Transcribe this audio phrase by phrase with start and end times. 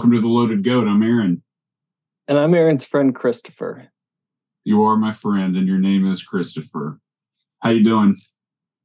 [0.00, 0.88] Welcome to the Loaded Goat.
[0.88, 1.42] I'm Aaron.
[2.26, 3.88] And I'm Aaron's friend Christopher.
[4.64, 6.98] You are my friend, and your name is Christopher.
[7.58, 8.16] How you doing?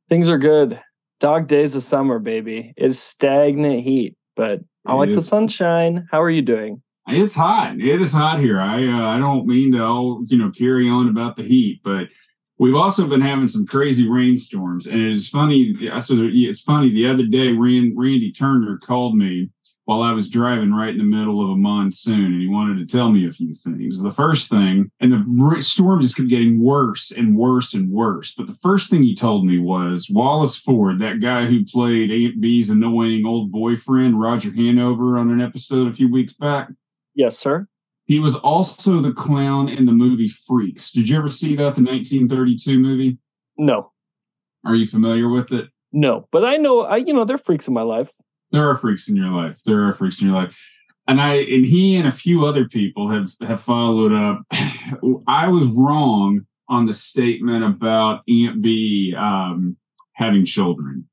[0.10, 0.82] Things are good.
[1.22, 2.74] Dog days of summer, baby.
[2.76, 6.06] It's stagnant heat, but I like the sunshine.
[6.12, 6.82] How are you doing?
[7.08, 7.80] It's hot.
[7.80, 8.60] It is hot here.
[8.60, 12.08] I uh, I don't mean to all, you know carry on about the heat, but
[12.60, 14.86] we've also been having some crazy rainstorms.
[14.86, 15.78] And it's funny.
[16.02, 16.92] So it's funny.
[16.92, 19.52] The other day, Randy Turner called me
[19.86, 22.92] while I was driving right in the middle of a monsoon, and he wanted to
[22.92, 24.00] tell me a few things.
[24.00, 28.34] The first thing, and the storm just kept getting worse and worse and worse.
[28.34, 32.42] But the first thing he told me was Wallace Ford, that guy who played Aunt
[32.42, 36.70] Bee's annoying old boyfriend, Roger Hanover, on an episode a few weeks back.
[37.14, 37.68] Yes, sir.
[38.06, 40.92] He was also the clown in the movie Freaks.
[40.92, 43.18] Did you ever see that, the 1932 movie?
[43.58, 43.92] No.
[44.64, 45.70] Are you familiar with it?
[45.92, 48.12] No, but I know I you know they're freaks in my life.
[48.52, 49.62] There are freaks in your life.
[49.66, 50.58] There are freaks in your life.
[51.08, 54.42] And I and he and a few other people have have followed up.
[55.28, 59.78] I was wrong on the statement about Aunt Bee um,
[60.14, 61.08] having children.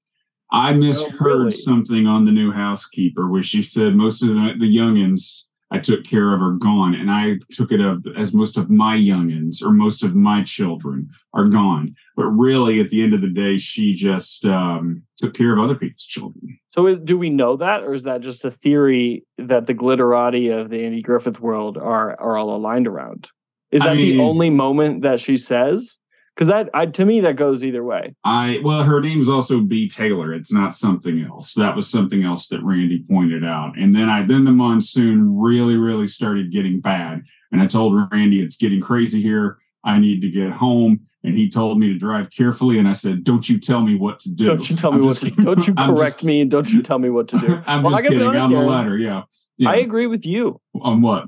[0.50, 1.50] I misheard oh, really?
[1.50, 6.04] something on the new housekeeper where she said most of the, the youngins I took
[6.04, 6.94] care of are gone.
[6.94, 11.08] And I took it up as most of my youngins or most of my children
[11.32, 11.94] are gone.
[12.14, 15.74] But really, at the end of the day, she just um, took care of other
[15.74, 16.58] people's children.
[16.68, 20.52] So, is, do we know that, or is that just a theory that the glitterati
[20.58, 23.28] of the Andy Griffith world are are all aligned around?
[23.70, 25.96] Is that I mean, the only moment that she says?
[26.34, 28.14] Because that I, to me that goes either way.
[28.24, 30.32] I well, her name's also Bee Taylor.
[30.32, 31.52] It's not something else.
[31.54, 33.78] That was something else that Randy pointed out.
[33.78, 38.40] And then I then the monsoon really really started getting bad, and I told Randy
[38.40, 39.58] it's getting crazy here.
[39.84, 41.00] I need to get home.
[41.24, 44.18] And he told me to drive carefully, and I said, "Don't you tell me what
[44.20, 44.46] to do.
[44.46, 45.30] Don't you tell me I'm what just, to.
[45.30, 46.44] Don't you correct just, me.
[46.44, 48.26] Don't you tell me what to do." I'm well, just kidding.
[48.26, 48.98] I'm the latter.
[48.98, 49.22] Yeah.
[49.56, 49.70] yeah.
[49.70, 51.26] I agree with you on what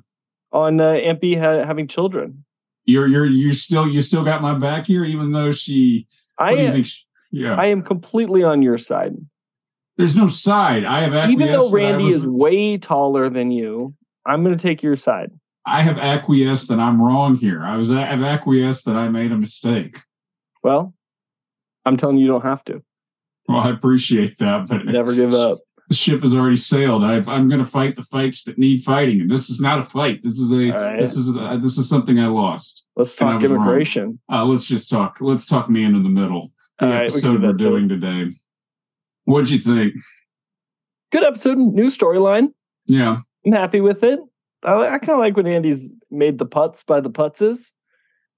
[0.51, 2.44] on uh, Aunt Bee ha- having children
[2.85, 6.07] you're you're you still you still got my back here, even though she.
[6.39, 6.83] I am.
[6.83, 9.15] She, yeah, I am completely on your side.
[9.97, 10.85] There's no side.
[10.85, 13.95] I have even though Randy was, is way taller than you.
[14.27, 15.31] I'm going to take your side.
[15.67, 17.63] I have acquiesced that I'm wrong here.
[17.63, 20.01] I was I've acquiesced that I made a mistake.
[20.63, 20.95] Well,
[21.85, 22.83] I'm telling you, you don't have to.
[23.49, 27.05] Well, I appreciate that, but never give up the ship has already sailed.
[27.05, 29.83] i am going to fight the fights that need fighting, and this is not a
[29.83, 30.21] fight.
[30.23, 30.99] This is a right.
[30.99, 32.87] this is a, this is something I lost.
[32.97, 34.19] Let's talk immigration.
[34.33, 35.19] Uh, let's just talk.
[35.21, 36.53] Let's talk man in the middle.
[36.79, 38.37] The All episode right, we are doing today.
[39.25, 39.95] What'd you think?
[41.13, 41.59] Good episode.
[41.59, 42.49] New storyline.
[42.87, 44.21] Yeah, I'm happy with it.
[44.63, 47.73] I, I kind of like when Andy's made the putts by the putzes.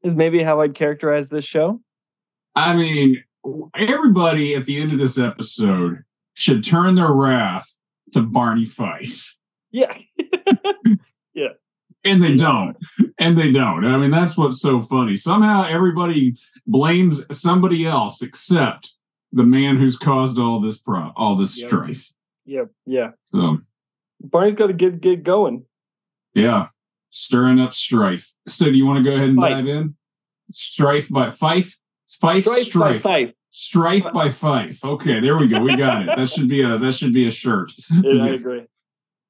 [0.02, 1.80] Is maybe how I'd characterize this show.
[2.54, 3.24] I mean,
[3.76, 6.04] everybody at the end of this episode
[6.36, 7.72] should turn their wrath
[8.12, 9.36] to Barney Fife.
[9.72, 9.96] Yeah.
[11.34, 11.48] yeah.
[12.04, 12.76] And they don't.
[13.18, 13.84] And they don't.
[13.84, 15.16] I mean, that's what's so funny.
[15.16, 16.36] Somehow everybody
[16.66, 18.92] blames somebody else except
[19.32, 21.68] the man who's caused all this pro all this yep.
[21.68, 22.12] strife.
[22.44, 22.70] Yep.
[22.84, 23.10] Yeah.
[23.22, 23.58] So
[24.20, 25.64] Barney's got to get get going.
[26.34, 26.68] Yeah.
[27.10, 28.32] Stirring up strife.
[28.46, 29.50] So do you want to go ahead and Fife.
[29.56, 29.96] dive in?
[30.50, 31.76] Strife by Fife?
[32.08, 32.66] Fife strife.
[32.66, 33.02] strife.
[33.02, 33.34] By Fife.
[33.58, 34.84] Strife by Fife.
[34.84, 35.60] Okay, there we go.
[35.60, 36.10] We got it.
[36.14, 37.72] That should be a that should be a shirt.
[37.90, 38.66] Yeah, I agree.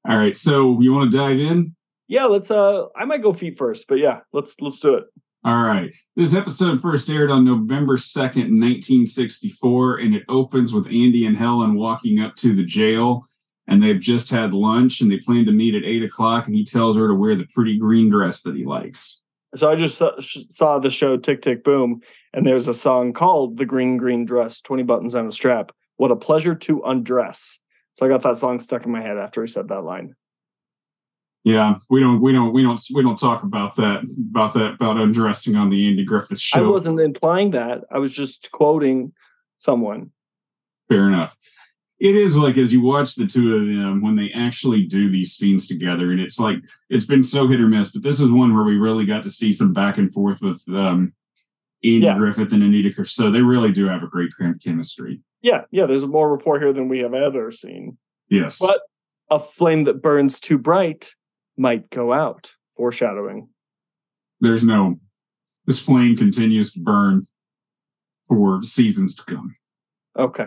[0.09, 1.77] All right, so you want to dive in?
[2.09, 2.51] Yeah, let's.
[2.51, 5.05] Uh, I might go feet first, but yeah, let's let's do it.
[5.45, 5.95] All right.
[6.17, 11.77] This episode first aired on November 2nd, 1964, and it opens with Andy and Helen
[11.77, 13.23] walking up to the jail,
[13.69, 16.65] and they've just had lunch, and they plan to meet at 8 o'clock, and he
[16.65, 19.21] tells her to wear the pretty green dress that he likes.
[19.55, 20.03] So I just
[20.51, 22.01] saw the show Tick Tick Boom,
[22.37, 25.73] and there's a song called "The Green Green Dress," twenty buttons on a strap.
[25.97, 27.59] What a pleasure to undress.
[27.95, 30.15] So I got that song stuck in my head after he said that line.
[31.43, 34.99] Yeah, we don't, we don't, we don't, we don't talk about that, about that, about
[34.99, 36.59] undressing on the Andy Griffith show.
[36.59, 37.85] I wasn't implying that.
[37.91, 39.13] I was just quoting
[39.59, 40.11] someone.
[40.89, 41.37] Fair enough
[41.99, 45.33] it is like as you watch the two of them when they actually do these
[45.33, 46.57] scenes together and it's like
[46.91, 49.31] it's been so hit or miss but this is one where we really got to
[49.31, 51.13] see some back and forth with um
[51.85, 52.17] Andy yeah.
[52.17, 54.33] Griffith and Aneta so they really do have a great
[54.63, 55.21] chemistry.
[55.43, 57.99] Yeah, yeah, there's more rapport here than we have ever seen.
[58.29, 58.59] Yes.
[58.59, 58.81] But
[59.31, 61.15] a flame that burns too bright
[61.57, 63.49] might go out, foreshadowing.
[64.41, 64.99] There's no
[65.67, 67.27] this flame continues to burn
[68.29, 69.57] for seasons to come.
[70.17, 70.47] Okay.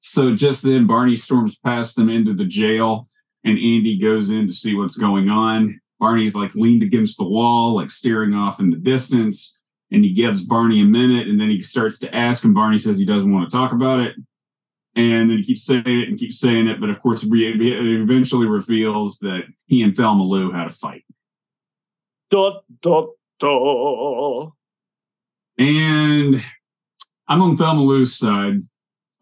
[0.00, 3.08] So just then, Barney storms past them into the jail,
[3.44, 5.80] and Andy goes in to see what's going on.
[6.00, 9.56] Barney's like leaned against the wall, like staring off in the distance.
[9.92, 12.96] And he gives Barney a minute, and then he starts to ask, and Barney says
[12.96, 14.16] he doesn't want to talk about it.
[14.96, 18.46] And then he keeps saying it and keeps saying it, but of course, it eventually
[18.46, 21.04] reveals that he and Thelma Lou had a fight.
[22.30, 24.52] Dot dot dot.
[25.58, 26.42] And
[27.28, 28.62] I'm on Thelma Lou's side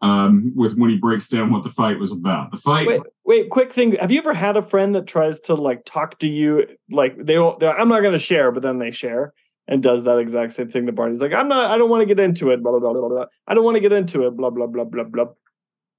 [0.01, 2.51] um, with when he breaks down what the fight was about.
[2.51, 2.87] The fight.
[2.87, 3.93] Wait, wait, quick thing.
[3.93, 7.33] Have you ever had a friend that tries to like talk to you like they
[7.33, 7.61] don't?
[7.61, 9.33] I'm not going to share, but then they share
[9.67, 11.71] and does that exact same thing to Barney's like, I'm not.
[11.71, 12.61] I don't want to get into it.
[12.61, 13.25] Blah blah blah blah blah.
[13.47, 14.35] I don't want to get into it.
[14.35, 15.25] Blah blah blah blah blah.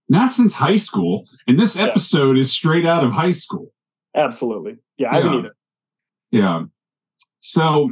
[0.09, 2.41] Not since high school, and this episode yeah.
[2.41, 3.73] is straight out of high school.
[4.14, 5.23] Absolutely, yeah, I yeah.
[5.23, 5.56] haven't either.
[6.31, 6.62] Yeah.
[7.41, 7.91] So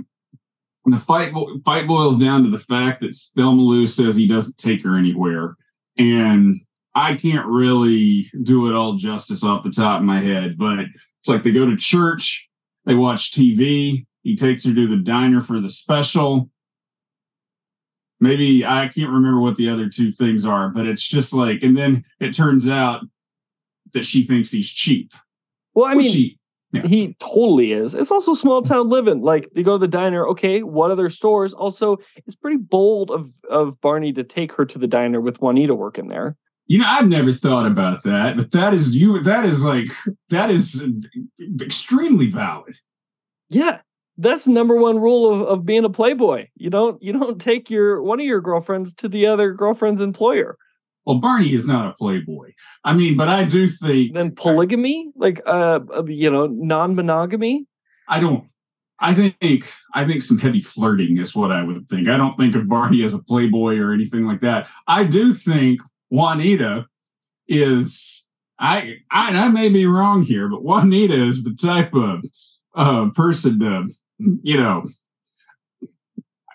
[0.85, 1.33] the fight
[1.65, 5.57] fight boils down to the fact that Thelma Lou says he doesn't take her anywhere
[6.01, 6.61] and
[6.95, 11.29] I can't really do it all justice off the top of my head, but it's
[11.29, 12.49] like they go to church,
[12.87, 16.51] they watch TV, he takes her to the diner for the special.
[18.21, 21.77] Maybe I can't remember what the other two things are, but it's just like, and
[21.77, 23.01] then it turns out
[23.95, 25.13] that she thinks he's cheap.
[25.75, 26.39] Well, I mean, he,
[26.73, 26.87] yeah.
[26.87, 27.95] he totally is.
[27.95, 29.23] It's also small town living.
[29.23, 30.27] Like they go to the diner.
[30.29, 31.53] Okay, what other stores?
[31.53, 31.97] Also,
[32.27, 36.09] it's pretty bold of of Barney to take her to the diner with Juanita working
[36.09, 36.37] there.
[36.67, 39.21] You know, I've never thought about that, but that is you.
[39.23, 39.89] That is like
[40.29, 40.83] that is
[41.61, 42.77] extremely valid.
[43.49, 43.81] Yeah,
[44.21, 46.49] that's number one rule of, of being a playboy.
[46.55, 50.57] You don't you don't take your one of your girlfriends to the other girlfriend's employer.
[51.07, 52.53] Well, Barney is not a playboy.
[52.85, 57.67] I mean, but I do think then polygamy, like uh, you know, non-monogamy.
[58.09, 58.45] I don't.
[59.03, 59.65] I think
[59.95, 62.09] I think some heavy flirting is what I would think.
[62.09, 64.69] I don't think of Barney as a playboy or anything like that.
[64.87, 65.81] I do think
[66.11, 66.87] Juanita
[67.49, 68.23] is.
[68.59, 72.23] I I, I may be wrong here, but Juanita is the type of
[72.75, 73.89] uh, person to,
[74.43, 74.85] you know,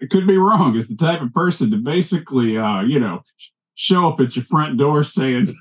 [0.02, 0.76] I could be wrong.
[0.76, 3.22] Is the type of person to basically, uh, you know,
[3.76, 5.56] show up at your front door saying,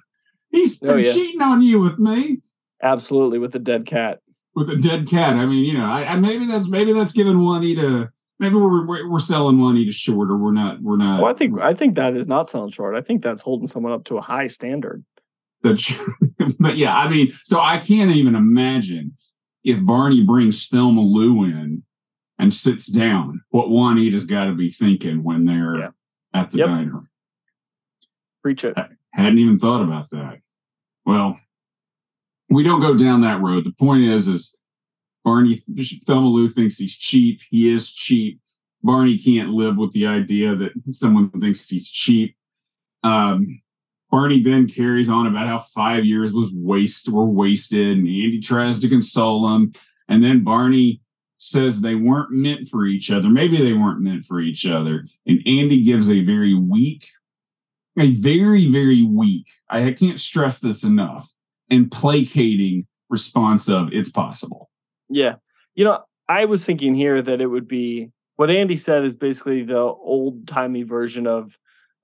[0.50, 1.12] "He's been oh, yeah.
[1.12, 2.40] cheating on you with me."
[2.82, 4.20] Absolutely, with a dead cat.
[4.54, 5.34] With a dead cat.
[5.34, 8.10] I mean, you know, I, I maybe that's maybe that's giving Juanita.
[8.40, 10.82] Maybe we're, we're we're selling Juanita short, or we're not.
[10.82, 11.22] We're not.
[11.22, 12.96] Well, I think I think that is not selling short.
[12.96, 15.04] I think that's holding someone up to a high standard.
[15.62, 15.90] That's,
[16.60, 19.16] but yeah, I mean, so I can't even imagine
[19.64, 21.82] if Barney brings Thelma Lou in
[22.38, 25.88] and sits down, what Juanita's got to be thinking when they're yeah.
[26.34, 26.66] at the yep.
[26.68, 27.02] diner.
[28.42, 28.74] Preach it.
[28.76, 30.38] I hadn't even thought about that.
[31.06, 31.38] Well,
[32.50, 33.64] we don't go down that road.
[33.64, 34.56] The point is, is
[35.24, 35.62] Barney
[36.06, 37.40] Thelma Lou thinks he's cheap.
[37.50, 38.40] He is cheap.
[38.82, 42.36] Barney can't live with the idea that someone thinks he's cheap.
[43.02, 43.62] Um,
[44.10, 48.78] Barney then carries on about how five years was waste were wasted, and Andy tries
[48.80, 49.72] to console him.
[50.08, 51.00] And then Barney
[51.44, 53.28] says they weren't meant for each other.
[53.28, 55.06] Maybe they weren't meant for each other.
[55.26, 57.08] And Andy gives a very weak
[57.98, 61.32] a very, very weak, I can't stress this enough,
[61.70, 64.70] and placating response of it's possible.
[65.08, 65.36] Yeah.
[65.74, 69.62] You know, I was thinking here that it would be what Andy said is basically
[69.62, 71.56] the old timey version of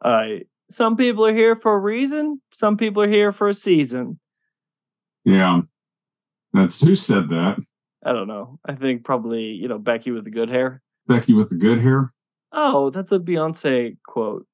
[0.02, 0.26] uh,
[0.70, 4.20] some people are here for a reason, some people are here for a season.
[5.24, 5.62] Yeah.
[6.52, 7.56] That's who said that?
[8.04, 8.58] I don't know.
[8.64, 10.82] I think probably, you know, Becky with the good hair.
[11.06, 12.12] Becky with the good hair?
[12.52, 14.46] Oh, that's a Beyonce quote.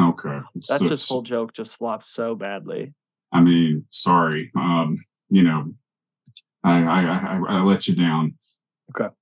[0.00, 0.38] Okay.
[0.68, 2.94] That so, just whole joke just flopped so badly.
[3.32, 4.50] I mean, sorry.
[4.56, 4.98] Um,
[5.28, 5.74] you know,
[6.62, 8.34] I, I I I let you down.
[8.90, 9.12] Okay.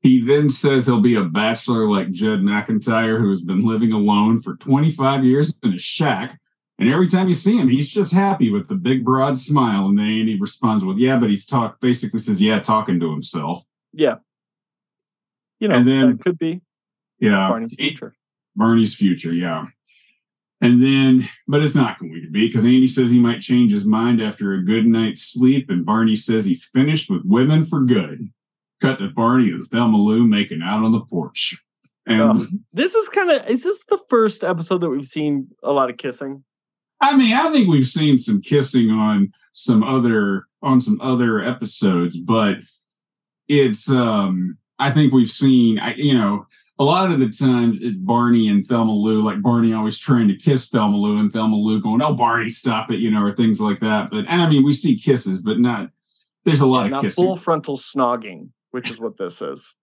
[0.00, 4.40] He then says he'll be a bachelor like Judd McIntyre, who has been living alone
[4.40, 6.38] for 25 years in a shack.
[6.78, 9.86] And every time you see him, he's just happy with the big broad smile.
[9.86, 13.64] And then he responds with, Yeah, but he's talk basically says, Yeah, talking to himself.
[13.92, 14.16] Yeah.
[15.58, 16.60] You know, and then could be.
[17.18, 17.48] Yeah.
[17.48, 18.14] Barney's future.
[18.54, 19.66] Barney's future, yeah.
[20.60, 23.84] And then, but it's not going to be because Andy says he might change his
[23.84, 28.28] mind after a good night's sleep, and Barney says he's finished with women for good.
[28.80, 31.56] Cut to Barney and Thelma Lou making out on the porch.
[32.06, 35.72] And um, this is kind of is this the first episode that we've seen a
[35.72, 36.44] lot of kissing?
[37.00, 42.16] I mean, I think we've seen some kissing on some other on some other episodes,
[42.16, 42.56] but
[43.48, 46.46] it's um I think we've seen I you know
[46.78, 50.36] a lot of the times it's Barney and Thelma Lou, like Barney always trying to
[50.36, 53.60] kiss Thelma Lou and Thelma Lou going, "Oh, Barney, stop it," you know, or things
[53.60, 54.10] like that.
[54.10, 55.90] But and I mean, we see kisses, but not.
[56.44, 57.24] There's a lot yeah, of kissing.
[57.24, 59.74] Full frontal snogging, which is what this is.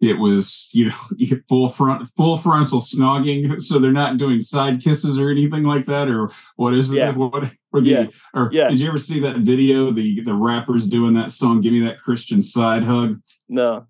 [0.00, 0.96] It was, you know,
[1.48, 3.60] full front, full frontal snogging.
[3.60, 6.96] So they're not doing side kisses or anything like that, or what is it?
[6.96, 7.12] Yeah.
[7.20, 8.06] What or the, yeah.
[8.34, 8.68] or yeah.
[8.68, 9.92] did you ever see that video?
[9.92, 13.86] The the rappers doing that song, "Give Me That Christian Side Hug." No.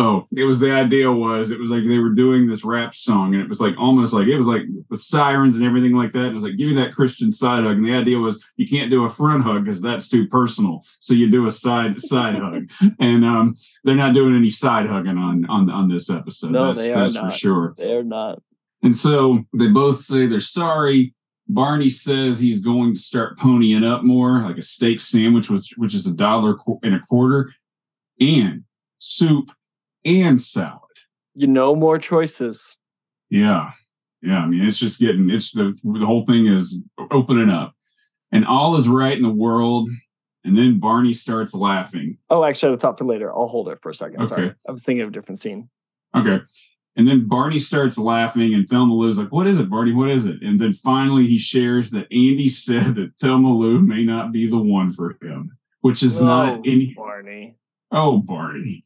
[0.00, 3.34] Oh, it was the idea was it was like they were doing this rap song
[3.34, 6.26] and it was like almost like it was like with sirens and everything like that.
[6.26, 7.78] It was like give me that Christian side hug.
[7.78, 10.84] And the idea was you can't do a front hug because that's too personal.
[11.00, 12.70] So you do a side side hug.
[13.00, 16.52] And um they're not doing any side hugging on on on this episode.
[16.52, 17.32] No, that's they are that's not.
[17.32, 17.74] for sure.
[17.76, 18.40] They're not.
[18.84, 21.12] And so they both say they're sorry.
[21.48, 25.94] Barney says he's going to start ponying up more, like a steak sandwich, which which
[25.94, 27.52] is a dollar and a quarter,
[28.20, 28.62] and
[28.98, 29.50] soup
[30.08, 30.80] and salad.
[31.34, 32.78] You know more choices.
[33.30, 33.72] Yeah,
[34.22, 34.38] yeah.
[34.38, 36.78] I mean, it's just getting it's the the whole thing is
[37.10, 37.74] opening up,
[38.32, 39.88] and all is right in the world.
[40.44, 42.16] And then Barney starts laughing.
[42.30, 43.30] Oh, actually, I had a thought for later.
[43.30, 44.26] I'll hold it for a second.
[44.28, 44.46] Sorry.
[44.46, 44.54] Okay.
[44.66, 45.68] I was thinking of a different scene.
[46.16, 46.38] Okay.
[46.96, 49.92] And then Barney starts laughing, and Thelma Lou's like, What is it, Barney?
[49.92, 50.36] What is it?
[50.40, 54.58] And then finally he shares that Andy said that Thelma Lou may not be the
[54.58, 55.50] one for him,
[55.82, 56.94] which is not Oh, any.
[56.96, 57.56] Barney.
[57.92, 58.84] Oh, Barney.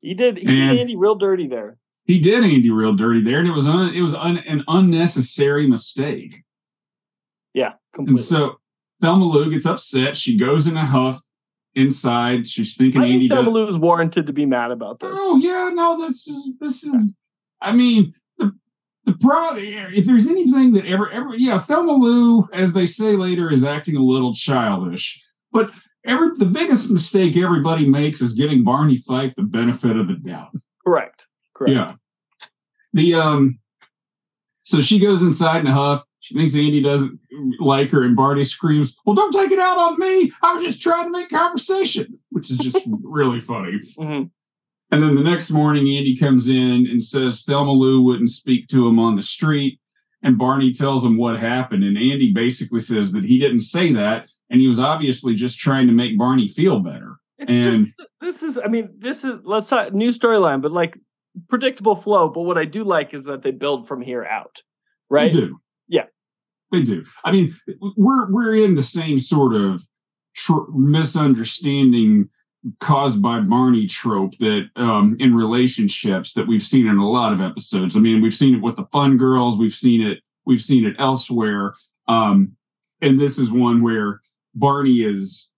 [0.00, 0.38] He did.
[0.38, 1.76] He And- did Andy real dirty there.
[2.04, 5.66] He did Andy real dirty there, and it was un, it was un, an unnecessary
[5.68, 6.42] mistake.
[7.54, 8.56] Yeah, And so
[9.00, 10.16] Thelma Lou gets upset.
[10.16, 11.20] She goes in a huff
[11.74, 12.46] inside.
[12.48, 13.50] She's thinking I Andy think Thelma.
[13.50, 15.18] Lou is warranted to be mad about this.
[15.20, 17.12] Oh yeah, no, this is this is.
[17.62, 18.52] I mean, the
[19.04, 19.54] the pro.
[19.56, 23.96] If there's anything that ever ever, yeah, Thelma Lou, as they say later, is acting
[23.96, 25.22] a little childish.
[25.52, 25.70] But
[26.04, 30.50] every the biggest mistake everybody makes is giving Barney Fife the benefit of the doubt.
[30.86, 31.26] Correct.
[31.54, 31.72] Correct.
[31.74, 31.94] Yeah.
[32.92, 33.58] The um.
[34.62, 36.04] So she goes inside in a huff.
[36.20, 37.18] She thinks Andy doesn't
[37.58, 40.30] like her, and Barney screams, "Well, don't take it out on me!
[40.42, 43.80] I was just trying to make conversation," which is just really funny.
[43.98, 44.30] Mhm.
[44.92, 48.88] And then the next morning, Andy comes in and says Thelma Lou wouldn't speak to
[48.88, 49.78] him on the street.
[50.22, 51.84] And Barney tells him what happened.
[51.84, 54.28] And Andy basically says that he didn't say that.
[54.50, 57.16] And he was obviously just trying to make Barney feel better.
[57.38, 57.90] It's And- just
[58.20, 58.58] this is.
[58.58, 59.34] I mean, this is.
[59.44, 60.98] Let's talk new storyline, but like
[61.48, 62.28] predictable flow.
[62.28, 64.62] But what I do like is that they build from here out.
[65.08, 65.32] Right.
[65.32, 65.60] They do.
[65.88, 66.04] Yeah.
[66.72, 67.04] They do.
[67.24, 67.56] I mean,
[67.96, 69.82] we're we're in the same sort of
[70.36, 72.28] tr- misunderstanding
[72.78, 77.40] caused by Barney trope that um, in relationships that we've seen in a lot of
[77.40, 77.96] episodes.
[77.96, 79.56] I mean, we've seen it with the Fun Girls.
[79.56, 80.18] We've seen it.
[80.44, 81.74] We've seen it elsewhere.
[82.06, 82.56] Um,
[83.00, 84.20] and this is one where
[84.54, 85.48] Barney is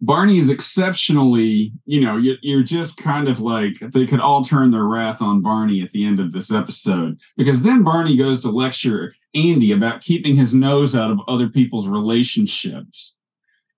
[0.00, 4.70] Barney is exceptionally, you know, you, you're just kind of like they could all turn
[4.70, 8.50] their wrath on Barney at the end of this episode because then Barney goes to
[8.50, 13.16] lecture Andy about keeping his nose out of other people's relationships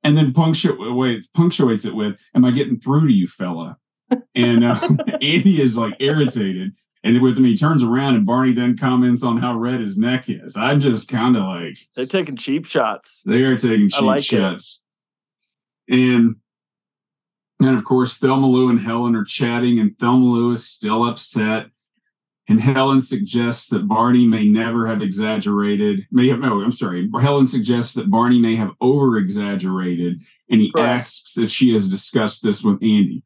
[0.04, 3.78] and then punctuate, punctuates it with, Am I getting through to you, fella?
[4.34, 6.72] And um, Andy is like irritated.
[7.02, 10.26] And with him, he turns around and Barney then comments on how red his neck
[10.28, 10.54] is.
[10.56, 13.22] I'm just kind of like, They're taking cheap shots.
[13.24, 14.24] they are taking cheap like it.
[14.24, 14.80] shots.
[15.88, 16.36] And
[17.58, 21.66] and of course, Thelma Lou and Helen are chatting, and Thelma Lou is still upset.
[22.48, 26.00] And Helen suggests that Barney may never have exaggerated.
[26.10, 27.08] May have no, I'm sorry.
[27.20, 30.88] Helen suggests that Barney may have over exaggerated, and he Correct.
[30.88, 33.22] asks if she has discussed this with Andy.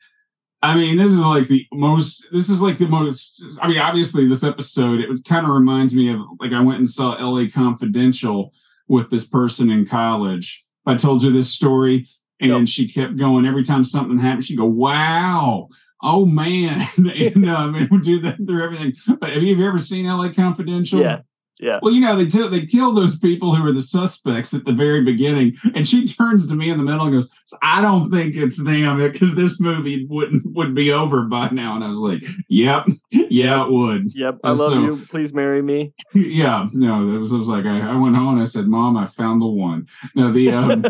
[0.64, 2.24] I mean, this is like the most.
[2.32, 3.42] This is like the most.
[3.60, 6.88] I mean, obviously, this episode it kind of reminds me of like I went and
[6.88, 7.48] saw L.A.
[7.50, 8.52] Confidential
[8.88, 10.64] with this person in college.
[10.86, 12.06] I told you this story,
[12.40, 12.68] and Yep.
[12.68, 14.44] she kept going every time something happened.
[14.44, 15.68] She'd go, "Wow,
[16.02, 18.94] oh man," and um, it would do that through everything.
[19.20, 20.32] But have you ever seen L.A.
[20.32, 21.00] Confidential?
[21.00, 21.20] Yeah.
[21.60, 21.78] Yeah.
[21.80, 24.72] Well, you know, they t- they kill those people who are the suspects at the
[24.72, 27.28] very beginning, and she turns to me in the middle and goes,
[27.62, 31.84] "I don't think it's them because this movie wouldn't would be over by now." And
[31.84, 34.38] I was like, "Yep, yeah, it would." Yep.
[34.42, 35.06] I love so- you.
[35.10, 35.92] Please marry me.
[36.14, 38.96] yeah, no, it was, it was like I, I went home and I said, "Mom,
[38.96, 40.84] I found the one." No, the um,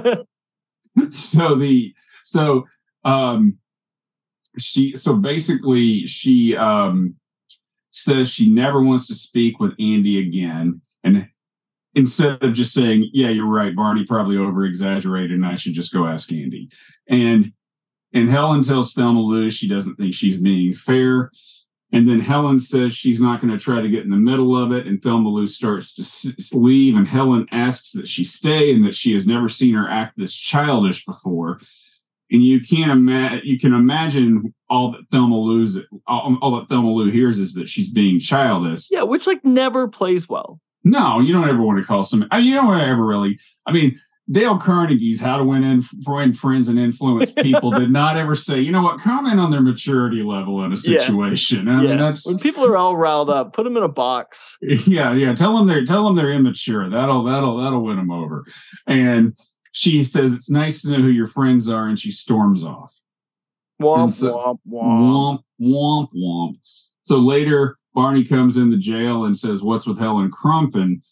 [1.11, 1.95] so the
[2.25, 2.67] so
[3.05, 3.59] um
[4.59, 7.17] she so basically she um
[7.95, 10.81] says she never wants to speak with Andy again.
[11.05, 11.29] And
[11.95, 15.93] instead of just saying yeah you're right Barney probably over exaggerated and I should just
[15.93, 16.69] go ask Andy.
[17.09, 17.53] And
[18.13, 21.31] and Helen tells Thelma Lou she doesn't think she's being fair.
[21.93, 24.73] And then Helen says she's not going to try to get in the middle of
[24.73, 24.87] it.
[24.87, 26.97] And Thelma Lou starts to leave.
[26.97, 30.35] And Helen asks that she stay and that she has never seen her act this
[30.35, 31.61] childish before.
[32.33, 36.91] And you can't imagine you can imagine all that Thelma Lou's all, all that Thelma
[36.91, 38.91] Lou hears is that she's being childish.
[38.91, 40.61] yeah, which like never plays well.
[40.83, 42.31] No, you don't ever want to call somebody.
[42.31, 43.39] I uh, mean, you don't ever really.
[43.67, 43.99] I mean,
[44.31, 48.61] Dale Carnegie's "How to Win, Inf- Win Friends and Influence People" did not ever say,
[48.61, 51.01] you know what, comment on their maturity level in a Yeah.
[51.01, 51.69] situation.
[51.69, 51.97] I mean, yeah.
[51.97, 54.57] that's when people are all riled up, put them in a box.
[54.63, 55.35] yeah, yeah.
[55.35, 56.89] Tell them they're tell them they're immature.
[56.91, 58.45] That'll that'll that'll win them over.
[58.87, 59.35] And
[59.73, 62.95] she says it's nice to know who your friends are, and she storms off.
[63.81, 65.43] Womp, so, womp, womp.
[65.61, 66.55] Womp, womp, womp.
[67.03, 70.75] So later, Barney comes in the jail and says, What's with Helen Crump?
[70.75, 71.03] And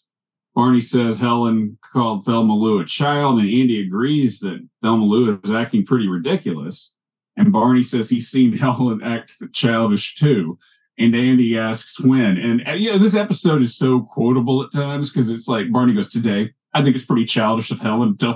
[0.55, 5.51] Barney says Helen called Thelma Lou a child, and Andy agrees that Thelma Lou is
[5.51, 6.93] acting pretty ridiculous.
[7.35, 10.59] And Barney says he's seen Helen act childish too.
[10.99, 12.37] And Andy asks when.
[12.37, 15.93] And, and you know, this episode is so quotable at times because it's like Barney
[15.93, 18.35] goes, Today, I think it's pretty childish of Helen to tell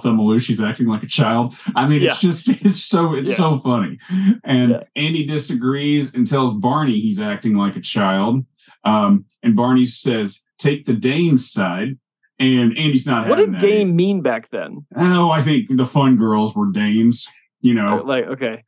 [0.61, 1.55] acting like a child.
[1.75, 2.11] I mean, yeah.
[2.11, 3.37] it's just it's so it's yeah.
[3.37, 3.97] so funny.
[4.43, 4.83] And yeah.
[4.95, 8.45] Andy disagrees and tells Barney he's acting like a child.
[8.83, 11.97] Um, and Barney says, "Take the dame's side."
[12.39, 13.27] And Andy's not.
[13.27, 14.85] What did dame mean back then?
[14.95, 17.27] Oh, I think the fun girls were dames.
[17.61, 18.63] You know, like okay,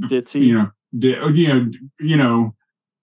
[0.00, 0.42] ditzy.
[0.42, 0.70] You know,
[1.28, 2.54] you know, you know,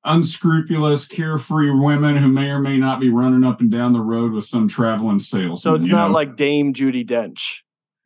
[0.03, 4.32] unscrupulous, carefree women who may or may not be running up and down the road
[4.32, 5.58] with some traveling salesman.
[5.58, 6.13] So it's not know?
[6.13, 7.58] like Dame Judi Dench.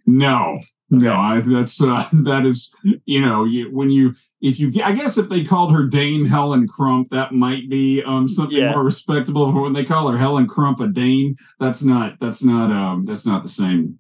[0.06, 0.60] No,
[0.90, 2.70] no, I, that's uh, that is
[3.06, 6.68] you know you, when you if you I guess if they called her Dame Helen
[6.68, 8.72] Crump, that might be um something yeah.
[8.72, 9.52] more respectable.
[9.52, 13.26] But when they call her Helen Crump a Dame, that's not that's not um that's
[13.26, 14.00] not the same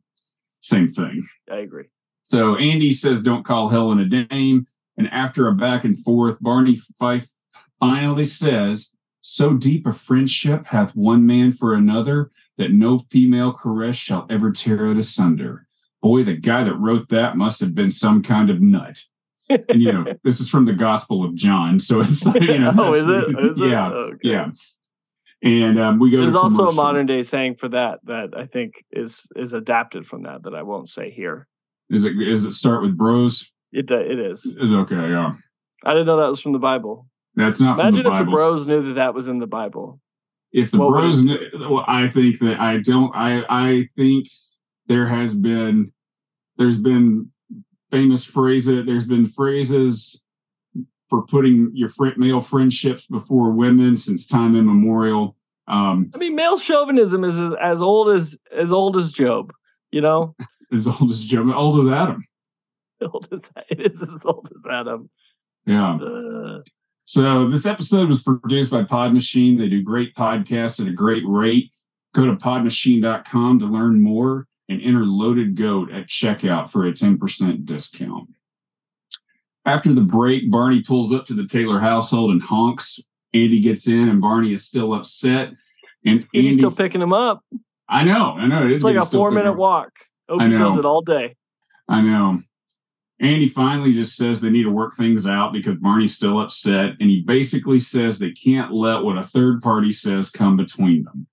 [0.62, 1.27] same thing.
[1.50, 1.85] I agree.
[2.23, 6.77] So Andy says don't call Helen a Dame, and after a back and forth, Barney
[7.00, 7.29] Fife
[7.87, 13.95] finally says, "So deep a friendship hath one man for another that no female caress
[13.95, 15.67] shall ever tear it asunder."
[16.01, 18.99] Boy, the guy that wrote that must have been some kind of nut
[19.49, 22.71] and you know this is from the Gospel of John, so it's like, you know.
[22.77, 23.51] oh, is it?
[23.51, 23.93] Is yeah, it?
[23.93, 24.17] Okay.
[24.23, 24.49] yeah.
[25.43, 26.21] And um, we go.
[26.21, 30.23] There's also a modern day saying for that that I think is is adapted from
[30.23, 31.47] that that I won't say here.
[31.89, 32.13] Is it?
[32.19, 33.51] Is it start with bros?
[33.71, 34.57] It it is.
[34.61, 34.95] Okay.
[34.95, 35.33] Yeah.
[35.85, 37.07] I didn't know that was from the Bible.
[37.35, 37.79] That's not.
[37.79, 39.99] Imagine the if the bros knew that that was in the Bible.
[40.51, 43.13] If the what bros, knew, well, I think that I don't.
[43.15, 44.27] I I think
[44.87, 45.91] there has been
[46.57, 47.31] there's been
[47.91, 48.85] famous phrases.
[48.85, 50.21] There's been phrases
[51.09, 55.35] for putting your fr- male friendships before women since time immemorial.
[55.67, 59.53] Um, I mean, male chauvinism is as, as old as as old as Job.
[59.91, 60.35] You know,
[60.74, 62.25] as old as Job, old as Adam.
[63.01, 65.09] Old as it is as old as Adam.
[65.65, 65.96] Yeah.
[65.96, 66.61] Uh.
[67.05, 69.57] So this episode was produced by Pod Machine.
[69.57, 71.72] They do great podcasts at a great rate.
[72.13, 77.66] Go to podmachine.com to learn more and enter loaded goat at checkout for a 10%
[77.66, 78.29] discount.
[79.66, 83.00] After the break, Barney pulls up to the Taylor household and honks.
[83.33, 85.50] Andy gets in, and Barney is still upset.
[86.05, 87.44] And Andy's still picking him up.
[87.89, 88.66] I know, I know.
[88.66, 89.89] It it's like a four minute walk.
[90.29, 91.35] Opie does it all day.
[91.87, 92.42] I know.
[93.19, 96.91] Andy finally just says they need to work things out because Barney's still upset.
[96.99, 101.27] And he basically says they can't let what a third party says come between them.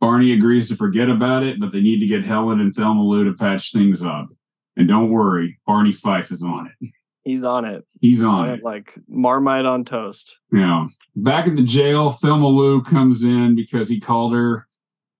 [0.00, 3.24] Barney agrees to forget about it, but they need to get Helen and Thelma Lou
[3.24, 4.28] to patch things up.
[4.76, 6.90] And don't worry, Barney Fife is on it.
[7.24, 7.86] He's on it.
[8.00, 8.64] He's on it.
[8.64, 10.36] Like Marmite on toast.
[10.52, 10.88] Yeah.
[11.14, 14.66] Back at the jail, Thelma Lou comes in because he called her.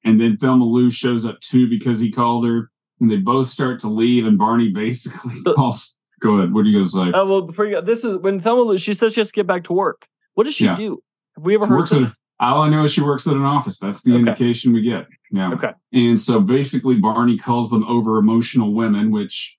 [0.04, 2.71] And then Thelma Lou shows up too because he called her.
[3.02, 4.24] And they both start to leave.
[4.24, 5.94] And Barney basically calls.
[6.22, 6.54] Go ahead.
[6.54, 7.12] What do you guys like?
[7.14, 9.46] Oh, well, before you go, this is when Thelma she says she has to get
[9.46, 10.06] back to work.
[10.34, 10.76] What does she yeah.
[10.76, 11.02] do?
[11.34, 12.16] Have we ever heard this?
[12.38, 13.78] All I know is she works at an office.
[13.78, 14.20] That's the okay.
[14.20, 15.06] indication we get.
[15.30, 15.52] Yeah.
[15.52, 15.72] Okay.
[15.92, 19.58] And so basically, Barney calls them over emotional women, which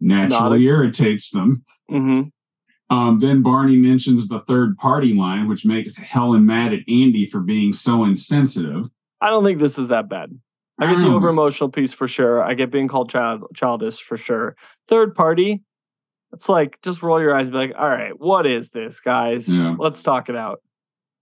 [0.00, 1.64] naturally irritates them.
[1.90, 2.94] Mm-hmm.
[2.94, 7.40] Um, then Barney mentions the third party line, which makes Helen mad at Andy for
[7.40, 8.88] being so insensitive.
[9.20, 10.38] I don't think this is that bad.
[10.78, 11.14] I get the mm.
[11.14, 12.42] over emotional piece for sure.
[12.42, 14.56] I get being called child childish for sure.
[14.88, 15.62] Third party,
[16.32, 19.48] it's like just roll your eyes and be like, all right, what is this, guys?
[19.48, 19.74] Yeah.
[19.78, 20.60] Let's talk it out.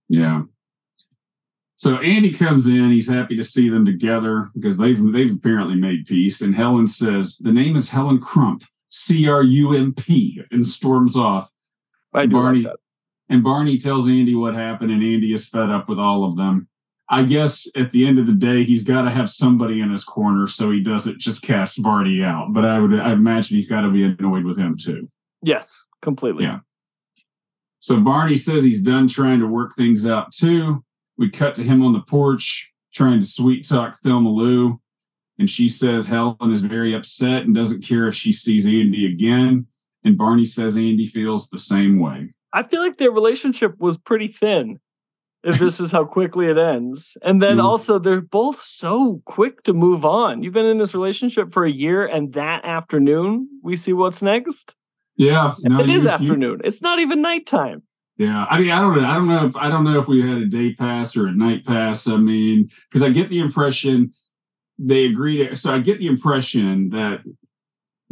[0.09, 0.43] Yeah.
[1.77, 2.91] So Andy comes in.
[2.91, 6.41] He's happy to see them together because they've they've apparently made peace.
[6.41, 11.15] And Helen says the name is Helen Crump, C R U M P, and storms
[11.15, 11.49] off.
[12.13, 12.75] I do Barney, like
[13.29, 16.67] And Barney tells Andy what happened, and Andy is fed up with all of them.
[17.09, 20.03] I guess at the end of the day, he's got to have somebody in his
[20.03, 22.47] corner so he doesn't just cast Barney out.
[22.51, 25.09] But I would I imagine he's got to be annoyed with him too.
[25.41, 26.45] Yes, completely.
[26.45, 26.59] Yeah.
[27.79, 30.83] So Barney says he's done trying to work things out too
[31.17, 34.79] we cut to him on the porch trying to sweet talk Thelma Lou.
[35.37, 39.67] And she says Helen is very upset and doesn't care if she sees Andy again.
[40.03, 42.33] And Barney says Andy feels the same way.
[42.53, 44.79] I feel like their relationship was pretty thin
[45.45, 47.15] if this is how quickly it ends.
[47.21, 47.63] And then mm.
[47.63, 50.43] also, they're both so quick to move on.
[50.43, 54.75] You've been in this relationship for a year, and that afternoon, we see what's next.
[55.15, 56.59] Yeah, no, it you, is afternoon.
[56.59, 57.83] You, it's not even nighttime.
[58.17, 59.07] Yeah, I mean, I don't know.
[59.07, 61.31] I don't know if I don't know if we had a day pass or a
[61.31, 62.07] night pass.
[62.07, 64.11] I mean, because I get the impression
[64.77, 65.57] they agreed.
[65.57, 67.21] So I get the impression that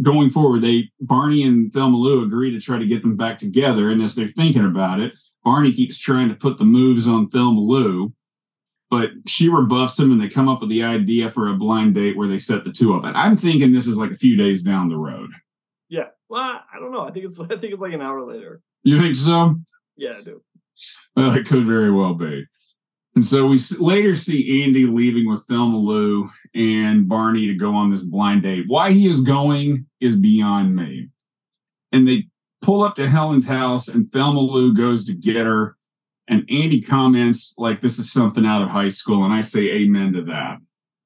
[0.02, 3.90] going forward, they Barney and Thelma Lou agree to try to get them back together.
[3.90, 7.60] And as they're thinking about it, Barney keeps trying to put the moves on Thelma
[7.60, 8.14] Lou,
[8.90, 12.18] but she rebuffs him and they come up with the idea for a blind date
[12.18, 13.04] where they set the two up.
[13.04, 15.30] And I'm thinking this is like a few days down the road.
[15.90, 16.08] Yeah.
[16.30, 17.02] Well, I don't know.
[17.02, 18.62] I think it's I think it's like an hour later.
[18.84, 19.56] You think so?
[19.96, 20.42] Yeah, I do.
[21.16, 22.46] Well, it could very well be.
[23.16, 27.92] And so we later see Andy leaving with Thelma Lou and Barney to go on
[27.92, 28.66] this blind date.
[28.68, 31.10] Why he is going is beyond me.
[31.92, 32.26] And they
[32.62, 35.78] pull up to Helen's house, and Thelma Lou goes to get her.
[36.28, 39.26] And Andy comments like this is something out of high school.
[39.26, 40.58] And I say amen to that.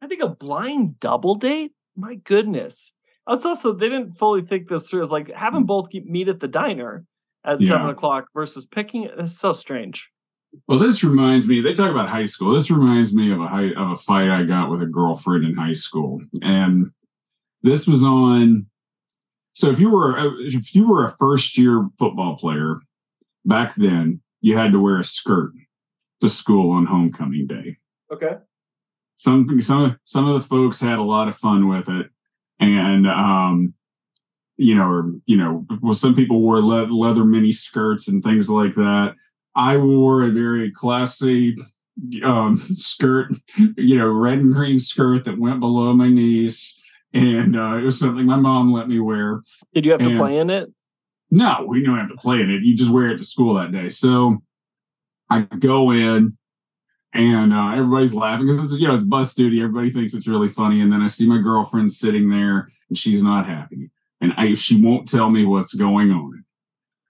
[0.01, 1.71] I think a blind double date?
[1.95, 2.93] My goodness.
[3.27, 5.01] It's also, they didn't fully think this through.
[5.03, 5.65] It's like having hmm.
[5.65, 7.05] both meet at the diner
[7.43, 7.69] at yeah.
[7.69, 9.11] seven o'clock versus picking it.
[9.17, 10.09] It's so strange.
[10.67, 11.61] Well, this reminds me.
[11.61, 12.53] They talk about high school.
[12.53, 15.55] This reminds me of a high, of a fight I got with a girlfriend in
[15.55, 16.91] high school, and
[17.63, 18.67] this was on.
[19.53, 22.79] So if you were if you were a first year football player
[23.45, 25.51] back then, you had to wear a skirt
[26.21, 27.77] to school on homecoming day.
[28.11, 28.37] Okay.
[29.15, 32.07] Some some some of the folks had a lot of fun with it,
[32.59, 33.73] and um,
[34.57, 38.49] you know, or you know, well, some people wore le- leather mini skirts and things
[38.49, 39.15] like that.
[39.57, 41.57] I wore a very classy
[42.23, 43.33] um, skirt,
[43.75, 46.73] you know, red and green skirt that went below my knees.
[47.13, 49.41] And uh, it was something my mom let me wear.
[49.73, 50.71] Did you have and to play in it?
[51.31, 52.63] No, we don't have to play in it.
[52.63, 53.89] You just wear it to school that day.
[53.89, 54.37] So
[55.29, 56.37] I go in
[57.13, 59.59] and uh, everybody's laughing because it's you know it's bus duty.
[59.61, 63.21] Everybody thinks it's really funny, and then I see my girlfriend sitting there and she's
[63.21, 63.89] not happy,
[64.21, 66.45] and I she won't tell me what's going on.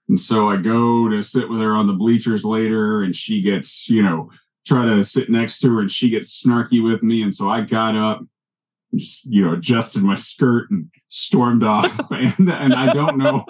[0.08, 3.88] And so I go to sit with her on the bleachers later, and she gets,
[3.88, 4.30] you know,
[4.66, 7.22] try to sit next to her, and she gets snarky with me.
[7.22, 8.22] And so I got up,
[8.94, 11.98] just, you know, adjusted my skirt and stormed off.
[12.10, 13.44] and, and I don't know,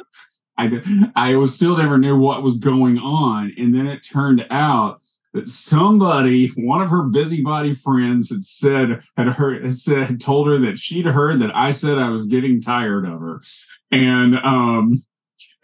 [0.56, 3.52] I, I was still never knew what was going on.
[3.56, 5.00] And then it turned out
[5.34, 10.48] that somebody, one of her busybody friends, had said had heard had said had told
[10.48, 13.40] her that she'd heard that I said I was getting tired of her,
[13.92, 15.02] and um,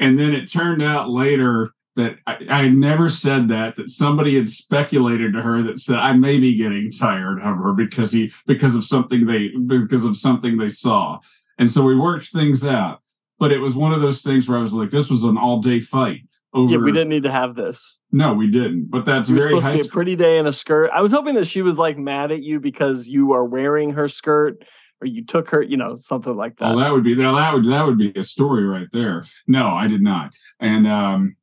[0.04, 4.50] and then it turned out later that I, I never said that, that somebody had
[4.50, 8.74] speculated to her that said I may be getting tired of her because he because
[8.74, 11.20] of something they because of something they saw.
[11.58, 13.00] And so we worked things out.
[13.38, 15.60] But it was one of those things where I was like, this was an all
[15.60, 16.20] day fight.
[16.52, 16.72] Over...
[16.72, 17.98] Yeah, we didn't need to have this.
[18.12, 18.90] No, we didn't.
[18.90, 20.90] But that's very supposed to be a pretty day in a skirt.
[20.94, 24.08] I was hoping that she was like mad at you because you are wearing her
[24.08, 24.64] skirt
[25.00, 26.72] or you took her, you know, something like that.
[26.72, 29.24] Oh, that would be that would that would be a story right there.
[29.46, 30.34] No, I did not.
[30.60, 31.36] And um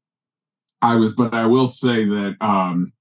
[0.82, 2.94] I was, but I will say that um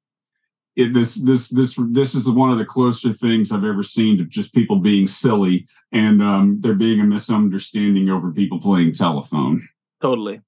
[0.76, 4.24] it, this this this this is one of the closer things I've ever seen to
[4.24, 9.68] just people being silly and um there being a misunderstanding over people playing telephone.
[10.00, 10.40] Totally.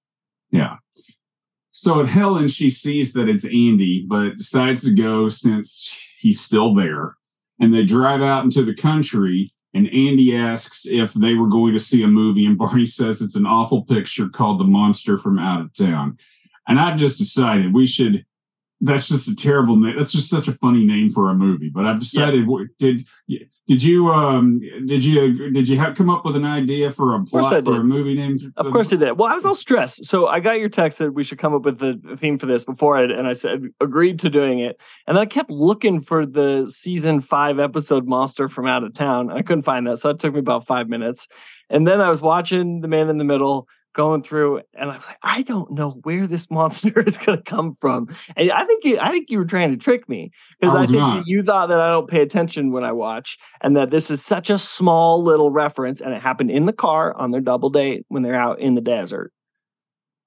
[0.50, 0.76] Yeah.
[1.70, 6.74] So at Helen, she sees that it's Andy, but decides to go since he's still
[6.74, 7.16] there.
[7.58, 11.78] And they drive out into the country and Andy asks if they were going to
[11.78, 15.62] see a movie, and Barney says it's an awful picture called The Monster from Out
[15.62, 16.18] of Town.
[16.68, 18.24] And I've just decided we should
[18.83, 19.95] that's just a terrible name.
[19.97, 21.71] That's just such a funny name for a movie.
[21.73, 22.68] But I've decided yes.
[22.79, 23.07] did
[23.68, 27.25] did you um did you did you have come up with an idea for a
[27.25, 28.38] plot for a movie name?
[28.57, 29.12] Of course I did.
[29.12, 30.05] Well, I was all stressed.
[30.07, 32.64] So I got your text that we should come up with the theme for this
[32.64, 34.77] before I and I said agreed to doing it.
[35.07, 39.31] And then I kept looking for the season five episode monster from out of town.
[39.31, 39.99] I couldn't find that.
[39.99, 41.29] So it took me about five minutes.
[41.71, 45.07] And then I was watching The Man in the Middle going through and I was
[45.07, 48.14] like, I don't know where this monster is going to come from.
[48.37, 50.87] And I think you, I think you were trying to trick me because I, I
[50.87, 54.24] think you thought that I don't pay attention when I watch and that this is
[54.24, 58.05] such a small little reference and it happened in the car on their double date
[58.09, 59.33] when they're out in the desert.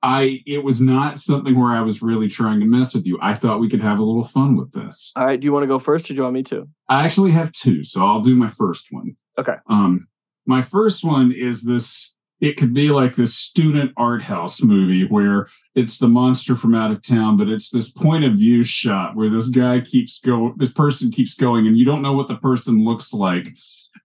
[0.05, 3.17] I it was not something where I was really trying to mess with you.
[3.23, 5.11] I thought we could have a little fun with this.
[5.15, 6.67] All right, do you want to go first or do you want me to?
[6.87, 9.15] I actually have two, so I'll do my first one.
[9.39, 9.55] Okay.
[9.67, 10.07] Um
[10.45, 12.13] my first one is this
[12.45, 16.91] it could be like this student art house movie where it's the monster from out
[16.91, 20.71] of town, but it's this point of view shot where this guy keeps going, this
[20.71, 23.47] person keeps going, and you don't know what the person looks like.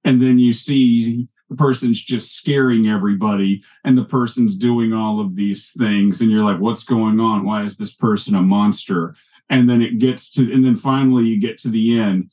[0.04, 5.36] And then you see the person's just scaring everybody, and the person's doing all of
[5.36, 7.44] these things, and you're like, what's going on?
[7.44, 9.14] Why is this person a monster?
[9.50, 12.30] And then it gets to, and then finally you get to the end,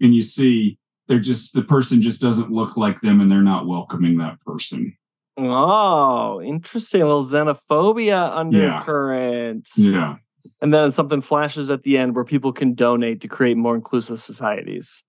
[0.00, 3.66] and you see they're just, the person just doesn't look like them, and they're not
[3.66, 4.96] welcoming that person
[5.36, 7.02] Oh, interesting.
[7.02, 9.68] A little xenophobia undercurrent.
[9.76, 9.90] Yeah.
[9.90, 10.14] yeah.
[10.60, 14.20] And then something flashes at the end where people can donate to create more inclusive
[14.20, 15.02] societies.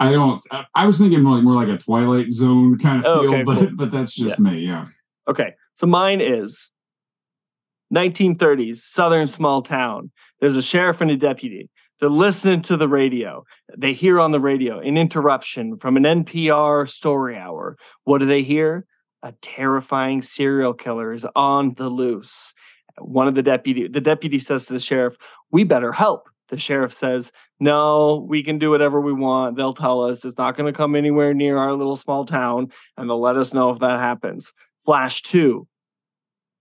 [0.00, 0.42] I don't.
[0.74, 3.42] I, was thinking more like more like a Twilight Zone kind of Oh, feel, okay,
[3.44, 3.68] but cool.
[3.76, 4.42] but that's just Yeah.
[4.50, 4.58] me.
[4.60, 4.86] Yeah.
[5.28, 6.70] Okay, so mine is
[7.94, 10.10] 1930s southern small town.
[10.40, 11.70] There's a sheriff and a deputy.
[12.00, 13.44] They're listening to the radio.
[13.78, 17.76] They hear on the radio an interruption from an NPR story hour.
[18.02, 18.84] What do they hear?
[19.24, 22.52] A terrifying serial killer is on the loose.
[22.98, 25.16] One of the deputy, the deputy says to the sheriff,
[25.50, 29.56] "We better help." The sheriff says, "No, we can do whatever we want.
[29.56, 33.08] They'll tell us it's not going to come anywhere near our little small town, and
[33.08, 34.52] they'll let us know if that happens."
[34.84, 35.66] Flash 2,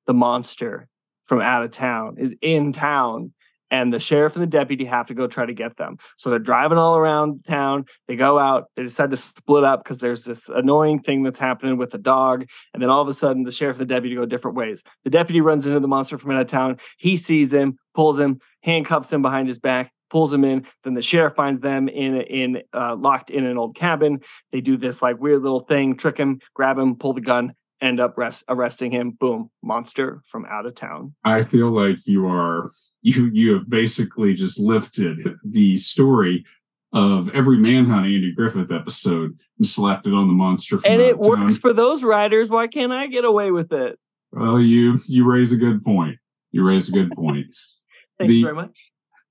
[0.07, 0.87] the monster
[1.25, 3.33] from out of town is in town,
[3.73, 5.97] and the sheriff and the deputy have to go try to get them.
[6.17, 7.85] So they're driving all around town.
[8.07, 11.77] They go out, they decide to split up because there's this annoying thing that's happening
[11.77, 12.45] with the dog.
[12.75, 14.83] And then all of a sudden, the sheriff and the deputy go different ways.
[15.05, 16.77] The deputy runs into the monster from out of town.
[16.99, 19.91] He sees him, pulls him, handcuffs him behind his back.
[20.11, 20.67] Pulls him in.
[20.83, 24.19] Then the sheriff finds them in in uh, locked in an old cabin.
[24.51, 27.99] They do this like weird little thing, trick him, grab him, pull the gun, end
[27.99, 29.11] up rest, arresting him.
[29.11, 31.13] Boom, monster from out of town.
[31.23, 32.69] I feel like you are
[33.01, 36.45] you you have basically just lifted the story
[36.93, 40.77] of every Manhunt Andy Griffith episode and slapped it on the monster.
[40.77, 41.41] From And out it of town.
[41.41, 42.49] works for those writers.
[42.49, 43.99] Why can't I get away with it?
[44.31, 46.17] Well, you you raise a good point.
[46.51, 47.47] You raise a good point.
[48.19, 48.77] Thank The- you very much.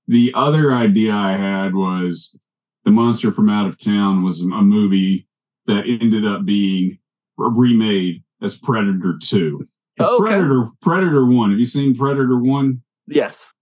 [0.07, 2.37] the other idea I had was
[2.85, 5.27] the monster from out of town was a movie
[5.67, 6.99] that ended up being
[7.37, 9.67] remade as Predator Two.
[9.99, 10.31] Oh, okay.
[10.31, 11.51] Predator Predator One.
[11.51, 12.81] Have you seen Predator One?
[13.07, 13.53] Yes.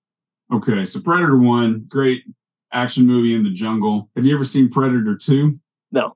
[0.53, 2.23] Okay, so Predator One, great
[2.73, 4.09] action movie in the jungle.
[4.15, 5.59] Have you ever seen Predator Two?
[5.91, 6.15] No.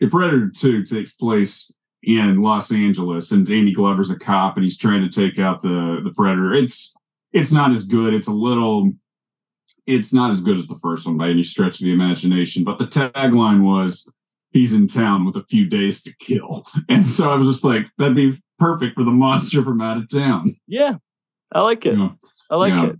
[0.00, 4.76] The Predator Two takes place in Los Angeles, and Danny Glover's a cop, and he's
[4.76, 6.52] trying to take out the the Predator.
[6.52, 6.92] It's
[7.32, 8.14] it's not as good.
[8.14, 8.92] It's a little.
[9.86, 12.64] It's not as good as the first one by any stretch of the imagination.
[12.64, 14.08] But the tagline was,
[14.54, 17.90] "He's in town with a few days to kill," and so I was just like,
[17.98, 20.94] "That'd be perfect for the monster from out of town." Yeah.
[21.52, 21.96] I like it.
[21.96, 22.14] Know?
[22.50, 22.86] I like Yeah.
[22.86, 22.96] it.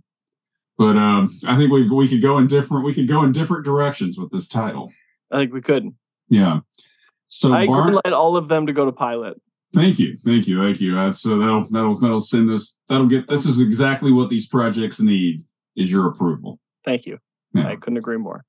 [0.77, 3.65] But um, I think we we could go in different we could go in different
[3.65, 4.91] directions with this title.
[5.31, 5.89] I think we could.
[6.29, 6.59] Yeah.
[7.29, 9.41] So I Bar- greenlight all of them to go to pilot.
[9.73, 10.93] thank you, thank you, thank you.
[10.95, 14.99] That's so that'll that'll that'll send this that'll get this is exactly what these projects
[15.01, 15.43] need
[15.75, 16.59] is your approval.
[16.85, 17.19] Thank you.
[17.53, 17.67] Yeah.
[17.67, 18.45] I couldn't agree more.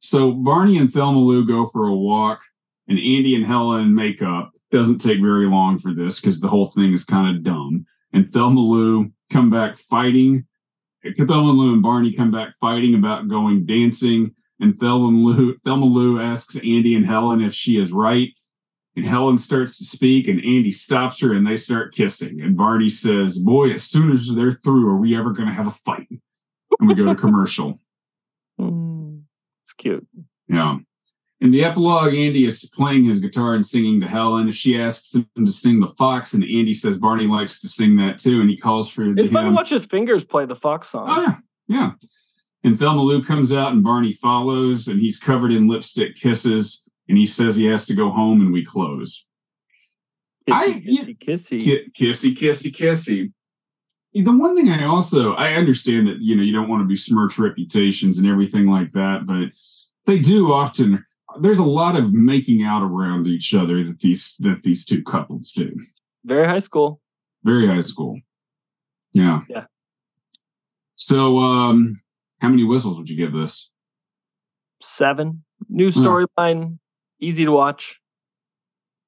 [0.00, 2.40] So Barney and Thelma Lou go for a walk,
[2.86, 4.52] and Andy and Helen make up.
[4.70, 7.86] Doesn't take very long for this because the whole thing is kind of dumb.
[8.12, 10.46] And Thelma Lou come back fighting.
[11.16, 14.34] Thelma Lou and Barney come back fighting about going dancing.
[14.60, 18.28] And Thelma Lou, Thelma Lou asks Andy and Helen if she is right.
[18.96, 22.40] And Helen starts to speak, and Andy stops her, and they start kissing.
[22.40, 25.68] And Barney says, "Boy, as soon as they're through, are we ever going to have
[25.68, 26.08] a fight?"
[26.80, 27.80] And we go to commercial.
[29.78, 30.06] Cute.
[30.48, 30.78] Yeah.
[31.40, 34.50] In the epilogue, Andy is playing his guitar and singing to Helen.
[34.50, 38.18] She asks him to sing the fox, and Andy says Barney likes to sing that
[38.18, 41.06] too, and he calls for It's fun to watch his fingers play the Fox song.
[41.08, 41.36] Oh yeah,
[41.68, 41.90] yeah.
[42.64, 47.16] And Thelma Lou comes out, and Barney follows, and he's covered in lipstick kisses, and
[47.16, 49.24] he says he has to go home, and we close.
[50.48, 51.60] Kissy, I- kissy, kissy.
[51.60, 53.32] Ki- kissy, kissy, kissy.
[54.14, 57.38] The one thing I also I understand that you know you don't want to besmirch
[57.38, 59.50] reputations and everything like that, but
[60.06, 61.04] they do often.
[61.40, 65.52] There's a lot of making out around each other that these that these two couples
[65.52, 65.72] do.
[66.24, 67.00] Very high school.
[67.44, 68.18] Very high school.
[69.12, 69.40] Yeah.
[69.48, 69.64] Yeah.
[70.96, 72.02] So, um,
[72.40, 73.70] how many whistles would you give this?
[74.82, 75.44] Seven.
[75.68, 76.78] New storyline.
[77.20, 78.00] Easy to watch.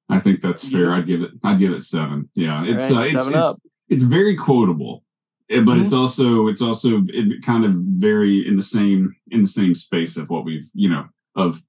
[0.09, 0.93] I think that's fair.
[0.93, 1.31] I'd give it.
[1.43, 2.29] I'd give it seven.
[2.35, 3.61] Yeah, it's All uh, right, it's, seven it's up.
[3.91, 5.03] It's very quotable,
[5.51, 5.83] eh, but Mhm.
[5.83, 10.17] it's also it's also it kind of very in the same in the same space
[10.17, 11.61] of what we've you know of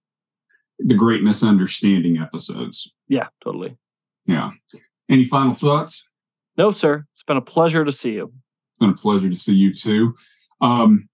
[0.78, 2.92] the great misunderstanding episodes.
[3.08, 3.76] Yeah, totally.
[4.26, 4.50] Yeah.
[5.08, 6.08] Any final thoughts?
[6.56, 7.04] No, sir.
[7.12, 8.24] It's been a pleasure to see you.
[8.32, 10.14] It's been a pleasure to see you too.
[10.60, 11.08] Um,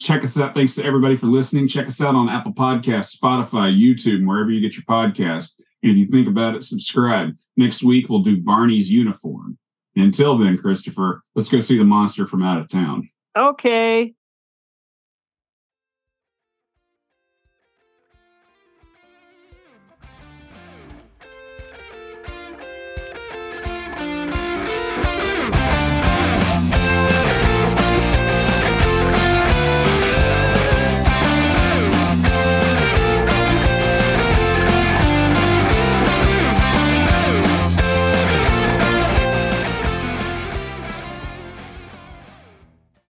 [0.00, 0.54] check us out.
[0.54, 1.68] Thanks to everybody for listening.
[1.68, 5.52] Check us out on Apple Podcasts, Spotify, YouTube, and wherever you get your podcast.
[5.82, 7.34] And if you think about it, subscribe.
[7.56, 9.58] Next week, we'll do Barney's uniform.
[9.96, 13.08] Until then, Christopher, let's go see the monster from out of town.
[13.36, 14.14] Okay.